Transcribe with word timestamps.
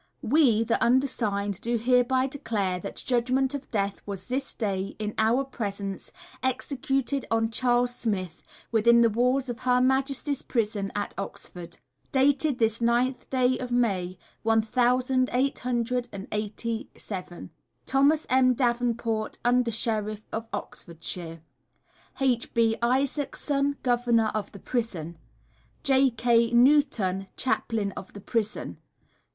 We, 0.23 0.63
the 0.63 0.83
undersigned, 0.83 1.61
do 1.61 1.77
hereby 1.77 2.25
declare 2.25 2.79
that 2.79 2.95
Judgement 2.95 3.53
of 3.53 3.69
Death 3.69 4.01
was 4.07 4.29
this 4.29 4.51
day, 4.55 4.95
in 4.97 5.13
our 5.19 5.43
presence, 5.45 6.11
executed 6.41 7.27
on 7.29 7.51
Charles 7.51 7.93
Smith, 7.93 8.41
within 8.71 9.01
the 9.01 9.11
walls 9.11 9.47
of 9.47 9.59
Her 9.59 9.79
Majesty's 9.79 10.41
Prison 10.41 10.91
at 10.95 11.13
Oxford. 11.19 11.77
Dated 12.11 12.57
this 12.57 12.81
Ninth 12.81 13.29
day 13.29 13.59
of 13.59 13.69
May, 13.71 14.17
One 14.41 14.59
thousand 14.59 15.29
eight 15.33 15.59
hundred 15.59 16.07
and 16.11 16.27
eighty 16.31 16.89
seven. 16.97 17.51
THOMAS 17.85 18.25
M. 18.27 18.55
DAVENPORT, 18.55 19.37
Under 19.45 19.69
Sheriff 19.69 20.23
of 20.31 20.47
Oxfordshire. 20.51 21.43
H. 22.19 22.55
B. 22.55 22.75
ISAACSON, 22.81 23.75
Governor 23.83 24.31
of 24.33 24.51
the 24.51 24.57
Prison. 24.57 25.19
J. 25.83 26.09
K. 26.09 26.49
NEWTON, 26.49 27.27
Chaplain 27.37 27.91
of 27.95 28.13
the 28.13 28.21
Prison. 28.21 28.79